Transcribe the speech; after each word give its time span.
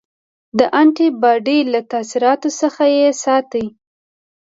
د 0.57 0.59
انټي 0.81 1.07
باډي 1.21 1.59
له 1.73 1.79
تاثیراتو 1.91 2.49
څخه 2.61 2.83
یې 2.97 3.07
ساتي. 3.23 3.65